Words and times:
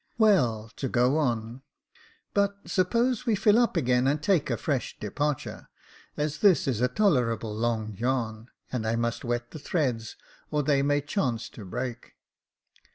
Well, 0.17 0.71
to 0.77 0.89
go 0.89 1.19
on,— 1.19 1.61
but 2.33 2.57
suppose 2.65 3.27
we 3.27 3.35
fill 3.35 3.59
up 3.59 3.77
again 3.77 4.07
and 4.07 4.19
take 4.19 4.49
a 4.49 4.57
fresh 4.57 4.97
departure, 4.99 5.69
as 6.17 6.39
this 6.39 6.67
is 6.67 6.81
a 6.81 6.87
tolerable 6.87 7.53
long 7.55 7.93
yarn, 7.95 8.47
and 8.71 8.87
I 8.87 8.95
must 8.95 9.23
wet 9.23 9.51
the 9.51 9.59
threads, 9.59 10.15
or 10.49 10.63
they 10.63 10.81
may 10.81 11.01
chance 11.01 11.49
to 11.49 11.65
break." 11.65 12.13